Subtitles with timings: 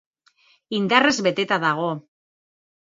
[0.79, 1.95] Indarrez beteta dago.